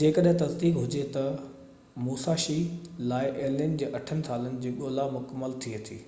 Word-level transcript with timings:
جيڪڏهن 0.00 0.36
تصديق 0.42 0.76
هجي 0.82 1.00
ته 1.16 1.24
موساشي 2.04 2.56
لاءِ 3.14 3.42
الين 3.50 3.76
جي 3.82 3.90
اٺن 4.02 4.24
سالن 4.32 4.64
جي 4.68 4.74
ڳولا 4.80 5.10
مڪمل 5.20 5.60
ٿئي 5.66 5.86
ٿي 5.90 6.02